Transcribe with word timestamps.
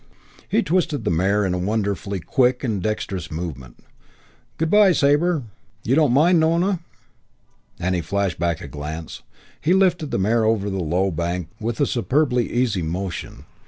He 0.49 0.63
twisted 0.63 1.03
the 1.03 1.11
mare 1.11 1.45
in 1.45 1.53
a 1.53 1.59
wonderfully 1.59 2.19
quick 2.19 2.63
and 2.63 2.81
dexterous 2.81 3.29
movement. 3.29 3.81
"Good 4.57 4.71
by, 4.71 4.93
Sabre. 4.93 5.43
You 5.83 5.93
don't 5.93 6.11
mind, 6.11 6.39
Nona?" 6.39 6.79
And 7.79 7.93
he 7.93 8.01
flashed 8.01 8.39
back 8.39 8.61
a 8.61 8.67
glance. 8.67 9.21
He 9.61 9.75
lifted 9.75 10.09
the 10.09 10.17
mare 10.17 10.43
over 10.43 10.71
the 10.71 10.81
low 10.81 11.11
bank 11.11 11.49
with 11.59 11.79
a 11.79 11.85
superbly 11.85 12.51
easy 12.51 12.81
motion. 12.81 13.45